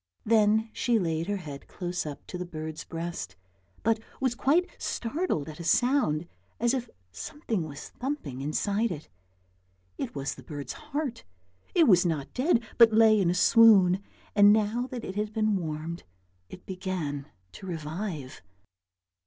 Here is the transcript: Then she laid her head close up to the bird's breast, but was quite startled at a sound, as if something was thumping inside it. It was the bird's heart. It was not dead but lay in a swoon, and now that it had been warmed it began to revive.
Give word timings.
Then 0.25 0.71
she 0.73 0.97
laid 0.97 1.27
her 1.27 1.37
head 1.37 1.67
close 1.67 2.07
up 2.07 2.25
to 2.25 2.35
the 2.39 2.43
bird's 2.47 2.83
breast, 2.83 3.35
but 3.83 3.99
was 4.19 4.33
quite 4.33 4.67
startled 4.81 5.47
at 5.47 5.59
a 5.59 5.63
sound, 5.63 6.27
as 6.59 6.73
if 6.73 6.89
something 7.11 7.67
was 7.67 7.89
thumping 7.89 8.41
inside 8.41 8.91
it. 8.91 9.09
It 9.99 10.15
was 10.15 10.33
the 10.33 10.41
bird's 10.41 10.73
heart. 10.73 11.23
It 11.75 11.87
was 11.87 12.03
not 12.03 12.33
dead 12.33 12.63
but 12.79 12.91
lay 12.91 13.21
in 13.21 13.29
a 13.29 13.35
swoon, 13.35 14.01
and 14.35 14.51
now 14.51 14.87
that 14.87 15.05
it 15.05 15.13
had 15.13 15.33
been 15.33 15.55
warmed 15.55 16.01
it 16.49 16.65
began 16.65 17.27
to 17.51 17.67
revive. 17.67 18.41